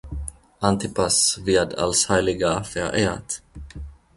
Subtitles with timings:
[0.59, 3.43] Antipas wird als Heiliger verehrt.